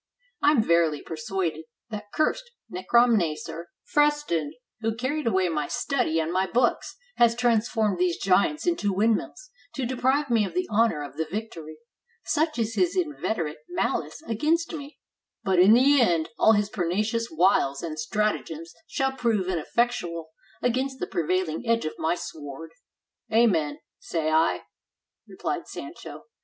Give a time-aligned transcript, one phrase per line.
[0.41, 6.47] I am verily persuaded, that cursed necromnacer Freston, who carried away my study and my
[6.47, 11.25] books, has transformed these giants into windmills, to deprive me of the honor of the
[11.27, 11.77] victory;
[12.25, 14.97] such is his inveterate malice against me;
[15.43, 20.31] but in the end, all his pernicious wiles and stratagems shall prove ineffectual
[20.63, 22.71] against the prevailing edge of my sword."
[23.31, 24.63] "Amen, say I,"
[25.27, 26.23] replied Sancho.